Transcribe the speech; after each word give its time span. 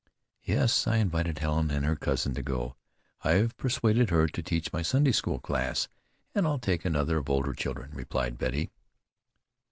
"Yes, 0.43 0.87
I 0.87 0.95
invited 0.97 1.37
Helen 1.37 1.69
and 1.69 1.85
her 1.85 1.95
cousin 1.95 2.33
to 2.33 2.41
go. 2.41 2.75
I've 3.23 3.55
persuaded 3.55 4.09
her 4.09 4.25
to 4.25 4.41
teach 4.41 4.73
my 4.73 4.81
Sunday 4.81 5.11
school 5.11 5.37
class, 5.37 5.89
and 6.33 6.47
I'll 6.47 6.57
take 6.57 6.85
another 6.85 7.19
of 7.19 7.29
older 7.29 7.53
children," 7.53 7.91
replied 7.93 8.39
Betty. 8.39 8.71